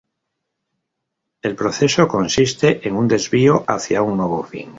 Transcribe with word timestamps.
El 1.43 1.55
proceso 1.55 2.07
consiste 2.07 2.87
en 2.87 2.95
un 2.95 3.07
desvío 3.07 3.63
hacia 3.67 4.01
un 4.01 4.17
nuevo 4.17 4.41
fin. 4.41 4.69